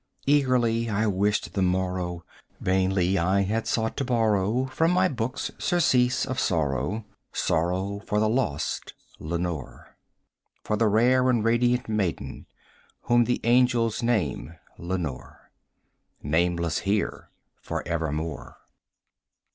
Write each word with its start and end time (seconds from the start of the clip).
Eagerly 0.25 0.89
I 0.89 1.05
wished 1.05 1.53
the 1.53 1.61
morrow; 1.61 2.25
vainly 2.59 3.19
I 3.19 3.41
had 3.41 3.67
sought 3.67 3.95
to 3.97 4.03
borrow 4.03 4.65
From 4.65 4.89
my 4.89 5.07
books 5.07 5.51
surcease 5.59 6.25
of 6.25 6.39
sorrow 6.39 7.05
sorrow 7.33 7.99
for 8.07 8.19
the 8.19 8.27
lost 8.27 8.95
Lenore, 9.19 9.95
10 10.63 10.63
For 10.63 10.75
the 10.75 10.87
rare 10.87 11.29
and 11.29 11.43
radiant 11.43 11.87
maiden 11.87 12.47
whom 13.01 13.25
the 13.25 13.41
angels 13.43 14.01
name 14.01 14.55
Lenore: 14.79 15.51
Nameless 16.23 16.79
here 16.79 17.29
forevermore. 17.61 18.57